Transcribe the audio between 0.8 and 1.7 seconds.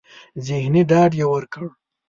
ډاډ يې ورکړ.